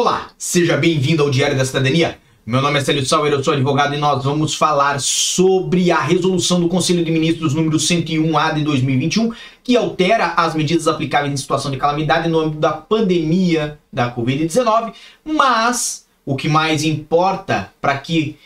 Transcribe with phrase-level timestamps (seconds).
[0.00, 2.20] Olá, seja bem-vindo ao Diário da Cidadania.
[2.46, 6.60] Meu nome é Célio Sauer, eu sou advogado e nós vamos falar sobre a resolução
[6.60, 9.32] do Conselho de Ministros número 101A de 2021,
[9.64, 14.92] que altera as medidas aplicáveis em situação de calamidade no âmbito da pandemia da Covid-19,
[15.24, 18.36] mas o que mais importa para que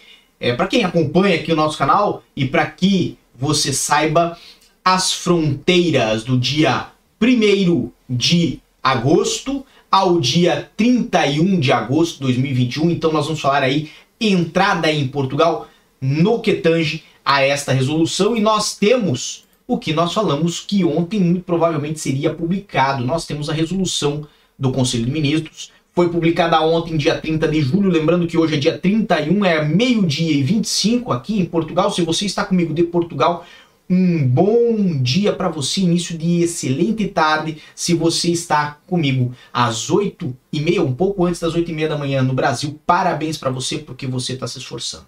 [0.41, 4.39] é, para quem acompanha aqui o nosso canal e para que você saiba
[4.83, 6.87] as fronteiras do dia
[7.21, 12.91] 1 de agosto ao dia 31 de agosto de 2021.
[12.91, 15.69] Então nós vamos falar aí entrada em Portugal
[16.01, 21.21] no que tange a esta resolução e nós temos o que nós falamos que ontem
[21.21, 23.05] muito provavelmente seria publicado.
[23.05, 24.27] Nós temos a resolução
[24.59, 25.71] do Conselho de Ministros.
[25.95, 27.91] Foi publicada ontem, dia 30 de julho.
[27.91, 31.91] Lembrando que hoje é dia 31, é meio-dia e 25 aqui em Portugal.
[31.91, 33.45] Se você está comigo de Portugal,
[33.89, 37.59] um bom dia para você, início de excelente tarde.
[37.75, 41.89] Se você está comigo às 8 e meia, um pouco antes das 8 e meia
[41.89, 45.07] da manhã no Brasil, parabéns para você porque você está se esforçando.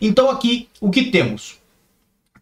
[0.00, 1.58] Então aqui o que temos?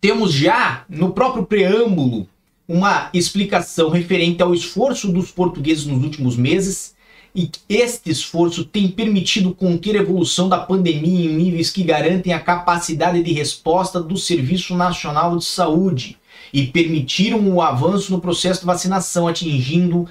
[0.00, 2.28] Temos já no próprio preâmbulo
[2.68, 6.94] uma explicação referente ao esforço dos portugueses nos últimos meses
[7.34, 12.38] e este esforço tem permitido conter a evolução da pandemia em níveis que garantem a
[12.38, 16.16] capacidade de resposta do Serviço Nacional de Saúde
[16.52, 20.08] e permitiram o avanço no processo de vacinação, atingindo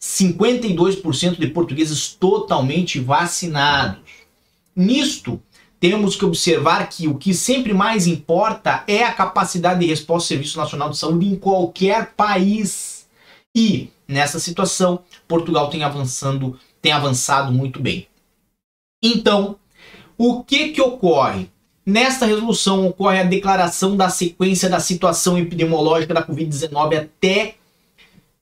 [0.00, 4.00] 52% de portugueses totalmente vacinados.
[4.74, 5.40] Nisto,
[5.78, 10.28] temos que observar que o que sempre mais importa é a capacidade de resposta do
[10.28, 12.95] Serviço Nacional de Saúde em qualquer país.
[13.56, 18.06] E nessa situação, Portugal tem avançando, tem avançado muito bem.
[19.02, 19.56] Então,
[20.18, 21.48] o que que ocorre?
[21.84, 27.54] Nesta resolução ocorre a declaração da sequência da situação epidemiológica da COVID-19 até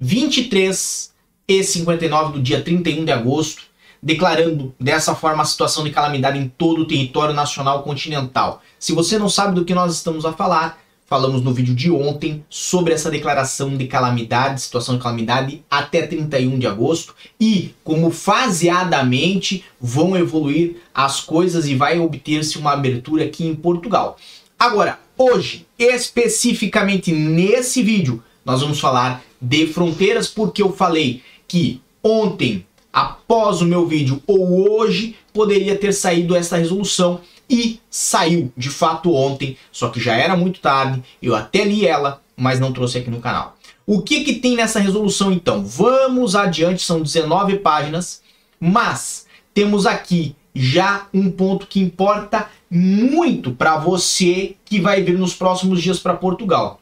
[0.01, 1.15] 23
[1.47, 3.63] e 59 do dia 31 de agosto,
[4.03, 8.63] declarando dessa forma a situação de calamidade em todo o território nacional continental.
[8.81, 12.45] Se você não sabe do que nós estamos a falar, falamos no vídeo de ontem
[12.49, 19.65] sobre essa declaração de calamidade, situação de calamidade até 31 de agosto e como faseadamente
[19.81, 24.17] vão evoluir as coisas e vai obter-se uma abertura aqui em Portugal.
[24.59, 32.67] Agora, hoje, especificamente nesse vídeo, nós vamos falar de fronteiras porque eu falei que ontem,
[32.93, 39.13] após o meu vídeo ou hoje, poderia ter saído essa resolução e saiu de fato
[39.13, 43.11] ontem, só que já era muito tarde, eu até li ela, mas não trouxe aqui
[43.11, 43.57] no canal.
[43.87, 45.65] O que, que tem nessa resolução então?
[45.65, 48.23] Vamos adiante, são 19 páginas,
[48.59, 55.35] mas temos aqui já um ponto que importa muito para você que vai vir nos
[55.35, 56.81] próximos dias para Portugal.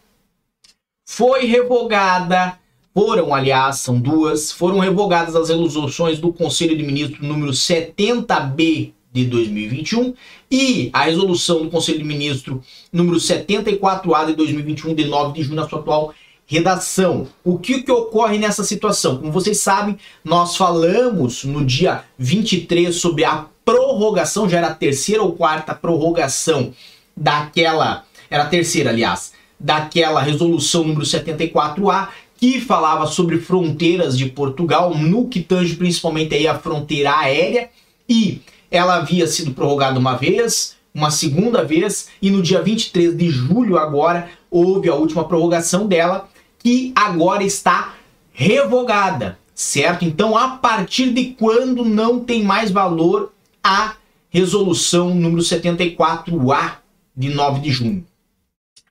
[1.04, 2.58] Foi revogada,
[2.94, 9.26] foram, aliás, são duas, foram revogadas as resoluções do Conselho de Ministros número 70B de
[9.26, 10.14] 2021
[10.50, 12.60] e a resolução do Conselho de Ministros
[12.92, 16.14] número 74A de 2021 de 9 de junho na sua atual
[16.46, 17.28] redação.
[17.44, 19.18] O que, que ocorre nessa situação?
[19.18, 25.22] Como vocês sabem, nós falamos no dia 23 sobre a prorrogação, já era a terceira
[25.22, 26.72] ou quarta prorrogação
[27.16, 34.94] daquela, era a terceira, aliás, daquela resolução número 74A que falava sobre fronteiras de Portugal,
[34.98, 37.70] no que tange principalmente aí a fronteira aérea
[38.08, 38.40] e
[38.72, 43.78] ela havia sido prorrogada uma vez, uma segunda vez, e no dia 23 de julho
[43.78, 46.28] agora houve a última prorrogação dela,
[46.58, 47.94] que agora está
[48.32, 50.04] revogada, certo?
[50.04, 53.94] Então, a partir de quando não tem mais valor a
[54.30, 56.76] resolução número 74A
[57.14, 58.06] de 9 de junho?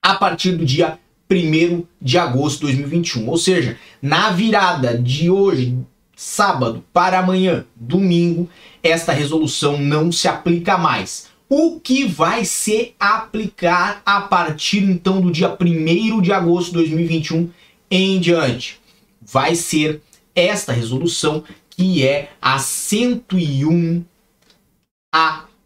[0.00, 0.98] A partir do dia
[1.30, 3.28] 1 de agosto de 2021.
[3.28, 5.76] Ou seja, na virada de hoje,
[6.14, 8.48] sábado para amanhã, domingo,
[8.82, 11.30] esta resolução não se aplica mais.
[11.48, 17.50] O que vai se aplicar a partir então do dia 1 de agosto de 2021
[17.90, 18.80] em diante?
[19.20, 20.00] Vai ser
[20.34, 24.02] esta resolução que é a 101A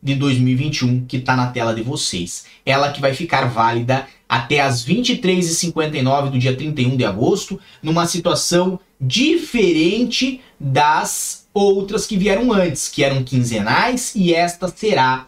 [0.03, 2.47] de 2021 que está na tela de vocês.
[2.65, 8.81] Ela que vai ficar válida até as 23h59 do dia 31 de agosto, numa situação
[9.01, 15.27] diferente das outras que vieram antes, que eram quinzenais, e esta será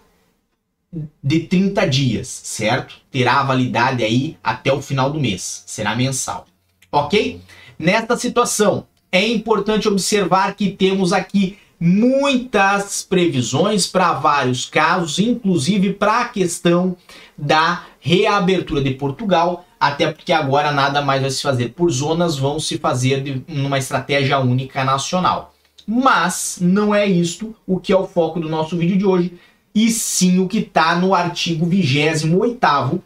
[1.23, 2.97] de 30 dias, certo?
[3.11, 6.47] Terá validade aí até o final do mês, será mensal.
[6.93, 7.41] Ok?
[7.79, 16.21] Nesta situação, é importante observar que temos aqui muitas previsões para vários casos, inclusive para
[16.23, 16.95] a questão
[17.37, 22.61] da reabertura de Portugal, até porque agora nada mais vai se fazer por zonas, vão
[22.61, 25.55] se fazer de, numa estratégia única nacional.
[25.91, 29.33] Mas não é isto o que é o foco do nosso vídeo de hoje,
[29.75, 33.03] e sim o que está no artigo 28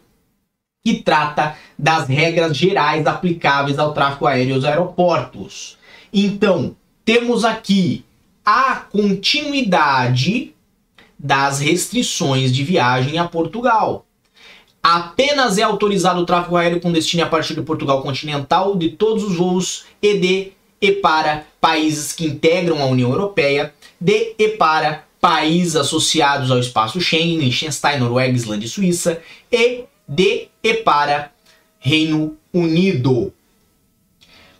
[0.83, 5.77] que trata das regras gerais aplicáveis ao tráfego aéreo aos aeroportos.
[6.11, 6.75] Então,
[7.05, 8.03] temos aqui
[8.45, 10.53] a continuidade
[11.17, 14.05] das restrições de viagem a Portugal.
[14.81, 19.23] Apenas é autorizado o tráfego aéreo com destino a partir de Portugal continental de todos
[19.23, 20.51] os voos e de
[20.83, 26.99] e para países que integram a União Europeia, de e para países associados ao espaço
[26.99, 31.31] Schengen, Liechtenstein, Noruega, Islândia e Suíça, e de e para
[31.79, 33.33] Reino Unido.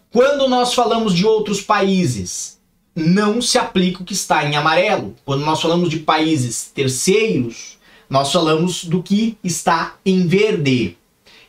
[0.09, 2.57] Quando nós falamos de outros países,
[2.95, 5.15] não se aplica o que está em amarelo.
[5.25, 7.77] Quando nós falamos de países terceiros,
[8.09, 10.97] nós falamos do que está em verde.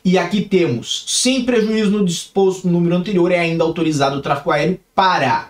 [0.05, 4.51] E aqui temos, sem prejuízo no disposto no número anterior, é ainda autorizado o tráfego
[4.51, 5.49] aéreo para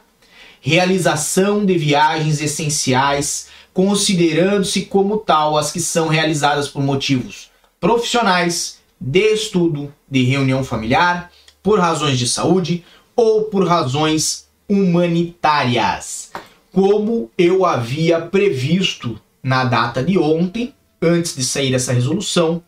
[0.61, 9.33] realização de viagens essenciais, considerando-se como tal as que são realizadas por motivos profissionais, de
[9.33, 11.29] estudo, de reunião familiar,
[11.61, 12.81] por razões de saúde
[13.13, 16.31] ou por razões humanitárias.
[16.71, 22.63] Como eu havia previsto na data de ontem, antes de sair essa resolução,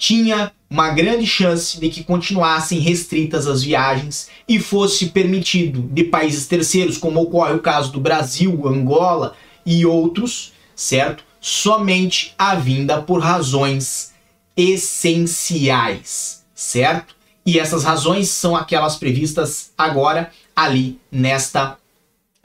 [0.00, 6.46] tinha uma grande chance de que continuassem restritas as viagens e fosse permitido de países
[6.46, 9.36] terceiros, como ocorre o caso do Brasil, Angola
[9.66, 11.22] e outros, certo?
[11.38, 14.14] Somente a vinda por razões
[14.56, 17.14] essenciais, certo?
[17.44, 21.76] E essas razões são aquelas previstas agora ali nesta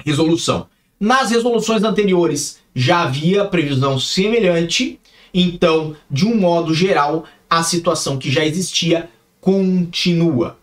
[0.05, 0.67] resolução.
[0.99, 4.99] Nas resoluções anteriores já havia previsão semelhante,
[5.33, 7.25] então, de um modo geral,
[7.57, 9.09] a situação que já existia
[9.39, 10.57] continua.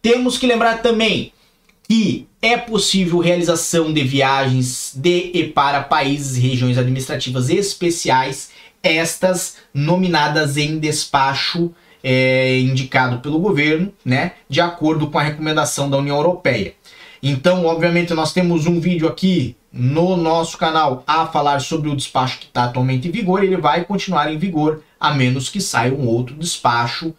[0.00, 1.32] Temos que lembrar também
[1.88, 8.50] que é possível realização de viagens de e para países e regiões administrativas especiais,
[8.82, 11.72] estas nominadas em despacho
[12.02, 16.74] é, indicado pelo governo, né, de acordo com a recomendação da União Europeia.
[17.22, 22.38] Então, obviamente, nós temos um vídeo aqui no nosso canal a falar sobre o despacho
[22.38, 23.42] que está atualmente em vigor.
[23.42, 27.14] Ele vai continuar em vigor a menos que saia um outro despacho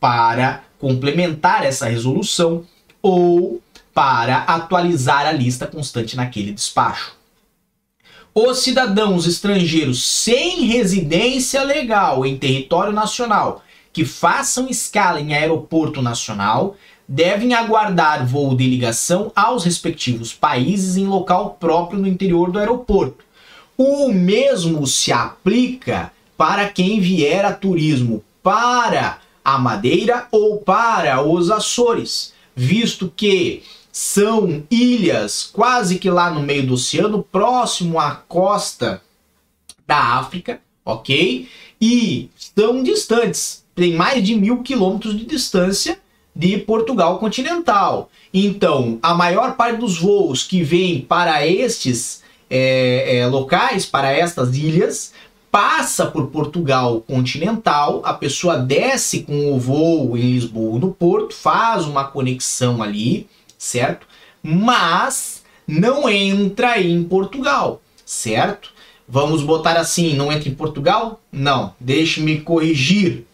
[0.00, 2.64] para complementar essa resolução
[3.00, 3.62] ou
[3.94, 7.16] para atualizar a lista constante naquele despacho.
[8.34, 13.62] Os cidadãos estrangeiros sem residência legal em território nacional
[13.92, 16.76] que façam escala em aeroporto nacional
[17.06, 23.22] devem aguardar voo de ligação aos respectivos países em local próprio no interior do aeroporto.
[23.76, 26.10] O mesmo se aplica
[26.42, 33.62] para quem vier a turismo para a Madeira ou para os Açores, visto que
[33.92, 39.00] são ilhas quase que lá no meio do oceano, próximo à costa
[39.86, 41.48] da África, ok?
[41.80, 46.00] E estão distantes, tem mais de mil quilômetros de distância
[46.34, 48.10] de Portugal continental.
[48.34, 54.56] Então, a maior parte dos voos que vêm para estes é, é, locais, para estas
[54.56, 55.12] ilhas,
[55.52, 61.84] passa por Portugal continental, a pessoa desce com o voo em Lisboa no Porto, faz
[61.84, 64.06] uma conexão ali, certo?
[64.42, 68.72] Mas não entra em Portugal, certo?
[69.06, 71.20] Vamos botar assim, não entra em Portugal?
[71.30, 73.26] Não, deixe-me corrigir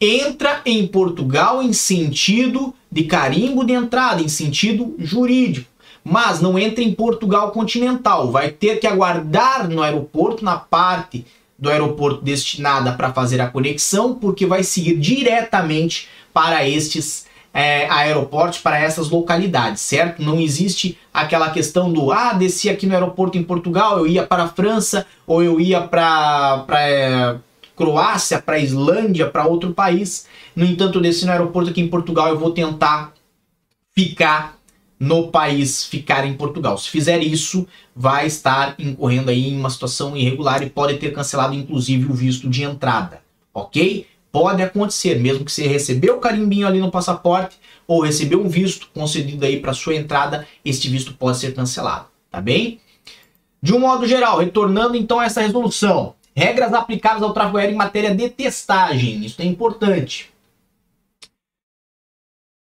[0.00, 5.68] entra em Portugal em sentido de carimbo de entrada, em sentido jurídico,
[6.04, 8.30] mas não entra em Portugal continental.
[8.30, 11.26] Vai ter que aguardar no aeroporto, na parte
[11.58, 18.60] do aeroporto destinada para fazer a conexão, porque vai seguir diretamente para estes é, aeroportos,
[18.60, 20.22] para essas localidades, certo?
[20.22, 24.44] Não existe aquela questão do ah, desci aqui no aeroporto em Portugal, eu ia para
[24.44, 27.36] a França ou eu ia para é,
[27.74, 30.26] Croácia, para Islândia, para outro país.
[30.54, 33.12] No entanto, desse no aeroporto aqui em Portugal, eu vou tentar
[33.94, 34.57] ficar
[34.98, 36.76] no país, ficar em Portugal.
[36.76, 41.54] Se fizer isso, vai estar incorrendo aí em uma situação irregular e pode ter cancelado
[41.54, 44.06] inclusive o visto de entrada, ok?
[44.30, 48.88] Pode acontecer, mesmo que você recebeu o carimbinho ali no passaporte ou recebeu um visto
[48.92, 52.80] concedido aí para sua entrada, este visto pode ser cancelado, tá bem?
[53.62, 57.76] De um modo geral, retornando então a essa resolução, Regras aplicáveis ao tráfego aéreo em
[57.76, 59.24] matéria de testagem.
[59.24, 60.32] Isso é importante.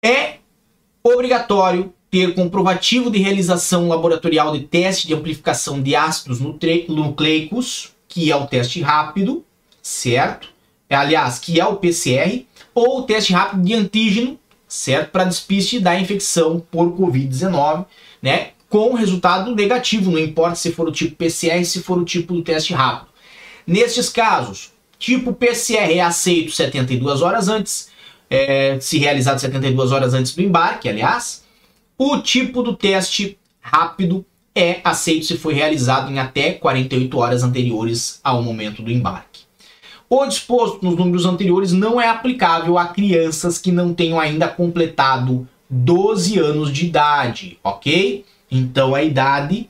[0.05, 0.37] É
[1.03, 8.37] obrigatório ter comprovativo de realização laboratorial de teste de amplificação de ácidos nucleicos, que é
[8.37, 9.45] o teste rápido,
[9.83, 10.49] certo?
[10.89, 15.11] É, aliás, que é o PCR, ou o teste rápido de antígeno, certo?
[15.11, 17.85] Para despiste da infecção por Covid-19,
[18.23, 18.51] né?
[18.69, 22.43] com resultado negativo, não importa se for o tipo PCR, se for o tipo do
[22.43, 23.09] teste rápido.
[23.67, 27.89] Nestes casos, tipo PCR é aceito 72 horas antes,
[28.31, 31.44] é, se realizado 72 horas antes do embarque, aliás.
[31.97, 34.25] O tipo do teste rápido
[34.55, 39.43] é aceito se foi realizado em até 48 horas anteriores ao momento do embarque.
[40.09, 45.49] O disposto nos números anteriores não é aplicável a crianças que não tenham ainda completado
[45.71, 48.25] 12 anos de idade, ok?
[48.51, 49.69] Então a idade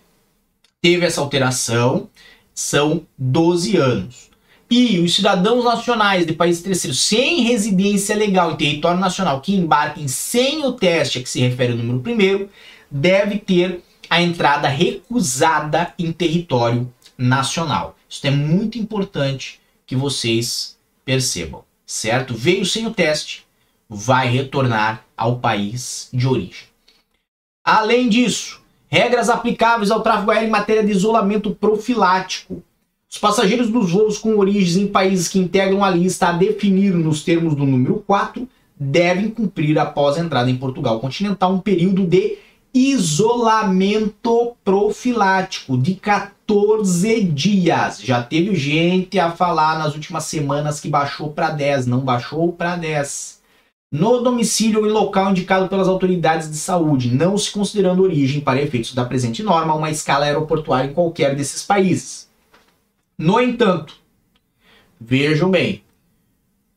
[0.82, 2.08] teve essa alteração,
[2.54, 4.30] são 12 anos.
[4.70, 10.08] E os cidadãos nacionais de países terceiros sem residência legal em território nacional que embarquem
[10.08, 12.48] sem o teste a que se refere o número primeiro,
[12.90, 17.96] deve ter a entrada recusada em território nacional.
[18.08, 22.34] Isso é muito importante que vocês percebam, certo?
[22.34, 23.46] Veio sem o teste,
[23.88, 26.66] vai retornar ao país de origem.
[27.64, 32.62] Além disso, regras aplicáveis ao tráfego aéreo em matéria de isolamento profilático.
[33.14, 37.22] Os passageiros dos voos com origens em países que integram a lista a definir nos
[37.22, 42.38] termos do número 4 devem cumprir após a entrada em Portugal continental um período de
[42.74, 48.00] isolamento profilático de 14 dias.
[48.02, 52.74] Já teve gente a falar nas últimas semanas que baixou para 10, não baixou para
[52.74, 53.40] 10.
[53.92, 58.92] No domicílio em local indicado pelas autoridades de saúde, não se considerando origem para efeitos
[58.92, 62.33] da presente norma uma escala aeroportuária em qualquer desses países.
[63.16, 63.96] No entanto,
[65.00, 65.84] vejam bem,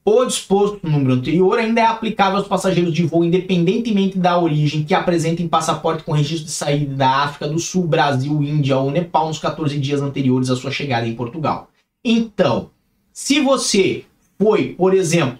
[0.06, 4.86] o disposto no número anterior ainda é aplicável aos passageiros de voo, independentemente da origem,
[4.86, 9.28] que apresentem passaporte com registro de saída da África do Sul, Brasil, Índia ou Nepal
[9.28, 11.70] nos 14 dias anteriores à sua chegada em Portugal.
[12.06, 12.70] Então,
[13.12, 14.06] se você
[14.40, 15.40] foi, por exemplo,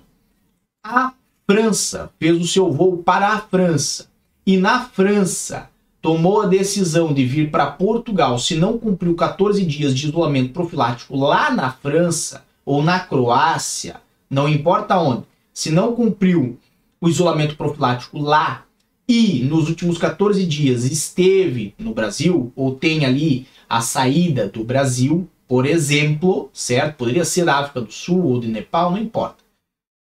[0.84, 1.14] à
[1.50, 4.10] França, fez o seu voo para a França
[4.46, 5.70] e na França
[6.08, 11.18] tomou a decisão de vir para Portugal, se não cumpriu 14 dias de isolamento profilático
[11.18, 13.98] lá na França ou na Croácia,
[14.30, 15.24] não importa onde,
[15.54, 16.58] se não cumpriu
[17.02, 18.64] o isolamento profilático lá
[19.06, 25.28] e nos últimos 14 dias esteve no Brasil ou tem ali a saída do Brasil,
[25.46, 26.96] por exemplo, certo?
[27.00, 29.44] Poderia ser da África do Sul ou de Nepal, não importa.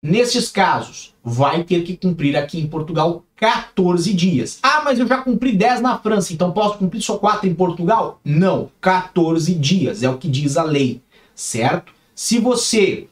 [0.03, 4.59] Nesses casos, vai ter que cumprir aqui em Portugal 14 dias.
[4.61, 8.19] Ah, mas eu já cumpri 10 na França, então posso cumprir só 4 em Portugal?
[8.21, 11.01] Não, 14 dias é o que diz a lei,
[11.33, 11.93] certo?
[12.13, 13.07] Se você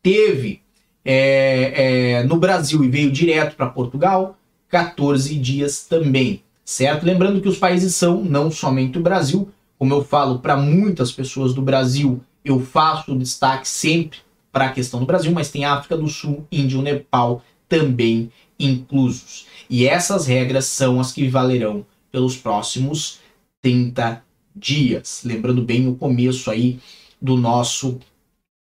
[0.00, 0.62] teve
[1.04, 4.36] é, é, no Brasil e veio direto para Portugal,
[4.68, 7.04] 14 dias também, certo?
[7.04, 11.52] Lembrando que os países são não somente o Brasil, como eu falo para muitas pessoas
[11.52, 14.18] do Brasil, eu faço destaque sempre
[14.54, 19.46] para a questão do Brasil, mas tem África do Sul, Índia Nepal também inclusos.
[19.68, 23.18] E essas regras são as que valerão pelos próximos
[23.60, 24.22] 30
[24.54, 25.22] dias.
[25.24, 26.78] Lembrando bem o começo aí
[27.20, 27.98] do nosso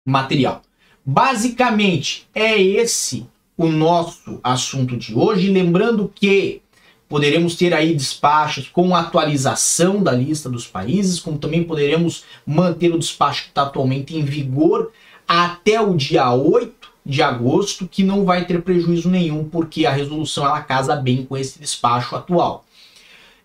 [0.04, 0.60] material.
[1.04, 3.24] Basicamente, é esse
[3.56, 5.52] o nosso assunto de hoje.
[5.52, 6.62] Lembrando que
[7.08, 12.98] poderemos ter aí despachos com atualização da lista dos países, como também poderemos manter o
[12.98, 14.90] despacho que está atualmente em vigor
[15.26, 20.44] até o dia 8 de agosto, que não vai ter prejuízo nenhum, porque a resolução
[20.44, 22.64] ela casa bem com esse despacho atual.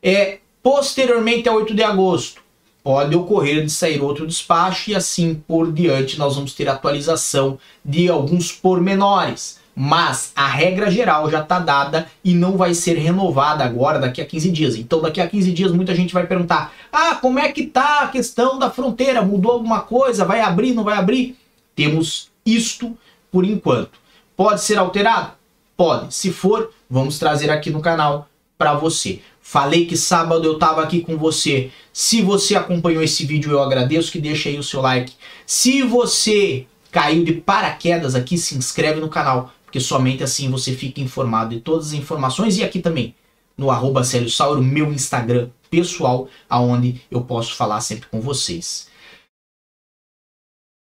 [0.01, 2.41] É, posteriormente a 8 de agosto,
[2.83, 8.09] pode ocorrer de sair outro despacho e assim por diante nós vamos ter atualização de
[8.09, 9.59] alguns pormenores.
[9.73, 14.25] Mas a regra geral já está dada e não vai ser renovada agora daqui a
[14.25, 14.75] 15 dias.
[14.75, 18.07] Então daqui a 15 dias muita gente vai perguntar: "Ah, como é que tá a
[18.07, 19.21] questão da fronteira?
[19.21, 20.25] Mudou alguma coisa?
[20.25, 21.37] Vai abrir, não vai abrir?"
[21.81, 22.95] Temos isto
[23.31, 23.97] por enquanto.
[24.37, 25.31] Pode ser alterado?
[25.75, 26.13] Pode.
[26.13, 29.19] Se for, vamos trazer aqui no canal para você.
[29.41, 31.71] Falei que sábado eu tava aqui com você.
[31.91, 35.13] Se você acompanhou esse vídeo, eu agradeço que deixe aí o seu like.
[35.43, 41.01] Se você caiu de paraquedas aqui, se inscreve no canal, porque somente assim você fica
[41.01, 43.15] informado de todas as informações e aqui também
[43.57, 48.90] no arroba Sauro, meu Instagram pessoal, aonde eu posso falar sempre com vocês.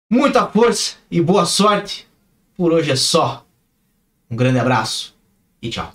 [0.10, 2.08] Muita força e boa sorte.
[2.56, 3.46] Por hoje é só.
[4.32, 5.14] Um grande abraço
[5.62, 5.92] e tchau.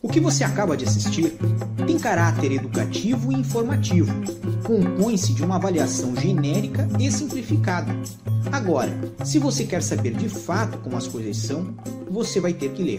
[0.00, 1.36] O que você acaba de assistir
[1.84, 4.12] tem caráter educativo e informativo.
[4.64, 7.92] Compõe-se de uma avaliação genérica e simplificada.
[8.52, 11.74] Agora, se você quer saber de fato como as coisas são,
[12.08, 12.94] você vai ter que ler.